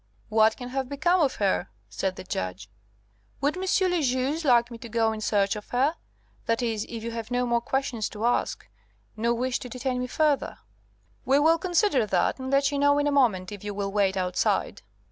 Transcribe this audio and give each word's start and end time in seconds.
"What 0.29 0.57
can 0.57 0.69
have 0.69 0.89
become 0.89 1.21
of 1.21 1.35
her?" 1.35 1.69
said 1.87 2.15
the 2.15 2.23
Judge. 2.23 2.67
"Would 3.39 3.55
M. 3.55 3.61
le 3.61 4.01
Juge 4.01 4.43
like 4.43 4.71
me 4.71 4.79
to 4.79 4.89
go 4.89 5.11
in 5.11 5.21
search 5.21 5.55
of 5.55 5.69
her? 5.69 5.93
That 6.47 6.63
is, 6.63 6.87
if 6.89 7.03
you 7.03 7.11
have 7.11 7.29
no 7.29 7.45
more 7.45 7.61
questions 7.61 8.09
to 8.09 8.25
ask, 8.25 8.67
no 9.15 9.31
wish 9.35 9.59
to 9.59 9.69
detain 9.69 9.99
me 9.99 10.07
further?" 10.07 10.57
"We 11.23 11.37
will 11.37 11.59
consider 11.59 12.07
that, 12.07 12.39
and 12.39 12.49
let 12.49 12.71
you 12.71 12.79
know 12.79 12.97
in 12.97 13.05
a 13.05 13.11
moment, 13.11 13.51
if 13.51 13.63
you 13.63 13.75
will 13.75 13.91
wait 13.91 14.17
outside." 14.17 14.81